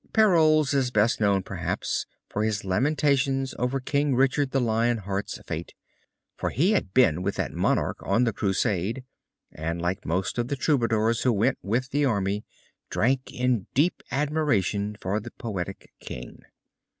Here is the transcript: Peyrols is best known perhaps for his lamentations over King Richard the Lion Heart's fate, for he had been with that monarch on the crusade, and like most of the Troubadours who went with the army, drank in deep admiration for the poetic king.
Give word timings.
Peyrols 0.13 0.73
is 0.73 0.89
best 0.89 1.19
known 1.21 1.43
perhaps 1.43 2.07
for 2.27 2.43
his 2.43 2.65
lamentations 2.65 3.53
over 3.59 3.79
King 3.79 4.15
Richard 4.15 4.49
the 4.49 4.59
Lion 4.59 4.97
Heart's 4.97 5.37
fate, 5.45 5.75
for 6.35 6.49
he 6.49 6.71
had 6.71 6.91
been 6.91 7.21
with 7.21 7.35
that 7.35 7.53
monarch 7.53 7.97
on 8.01 8.23
the 8.23 8.33
crusade, 8.33 9.03
and 9.51 9.79
like 9.79 10.03
most 10.03 10.39
of 10.39 10.47
the 10.47 10.55
Troubadours 10.55 11.21
who 11.21 11.31
went 11.31 11.59
with 11.61 11.91
the 11.91 12.03
army, 12.03 12.43
drank 12.89 13.31
in 13.31 13.67
deep 13.75 14.01
admiration 14.09 14.97
for 14.99 15.19
the 15.19 15.29
poetic 15.37 15.91
king. 15.99 16.41